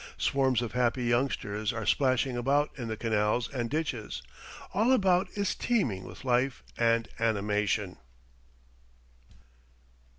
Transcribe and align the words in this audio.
Swarms 0.17 0.63
of 0.63 0.71
happy 0.71 1.03
youngsters 1.03 1.71
are 1.71 1.85
splashing 1.85 2.35
about 2.35 2.71
in 2.75 2.87
the 2.87 2.97
canals 2.97 3.47
and 3.51 3.69
ditches; 3.69 4.23
all 4.73 4.91
about 4.91 5.29
is 5.35 5.53
teeming 5.53 6.05
with 6.05 6.25
life 6.25 6.63
and 6.75 7.07
animation. 7.19 7.97